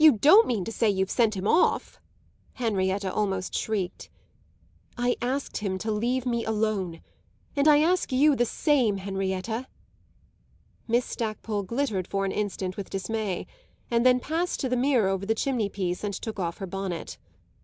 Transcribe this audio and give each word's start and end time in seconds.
"You 0.03 0.13
don't 0.13 0.47
mean 0.47 0.63
to 0.65 0.71
say 0.71 0.89
you've 0.89 1.11
sent 1.11 1.37
him 1.37 1.47
off?" 1.47 1.99
Henrietta 2.53 3.13
almost 3.13 3.53
shrieked. 3.53 4.09
"I 4.97 5.15
asked 5.21 5.57
him 5.57 5.77
to 5.77 5.91
leave 5.91 6.25
me 6.25 6.43
alone; 6.43 7.01
and 7.55 7.67
I 7.67 7.81
ask 7.81 8.11
you 8.11 8.35
the 8.35 8.47
same, 8.47 8.97
Henrietta." 8.97 9.67
Miss 10.87 11.05
Stackpole 11.05 11.61
glittered 11.61 12.07
for 12.07 12.25
an 12.25 12.31
instant 12.31 12.77
with 12.77 12.89
dismay, 12.89 13.45
and 13.91 14.03
then 14.03 14.19
passed 14.19 14.59
to 14.61 14.69
the 14.69 14.75
mirror 14.75 15.07
over 15.07 15.27
the 15.27 15.35
chimney 15.35 15.69
piece 15.69 16.03
and 16.03 16.15
took 16.15 16.39
off 16.39 16.57
her 16.57 16.65
bonnet. 16.65 17.19